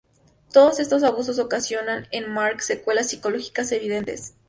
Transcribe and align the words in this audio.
Todos 0.51 0.79
estos 0.79 1.03
abusos 1.03 1.37
ocasionan 1.37 2.07
en 2.09 2.27
Mark 2.27 2.63
secuelas 2.63 3.09
psicológicas 3.11 3.71
evidentes. 3.71 4.33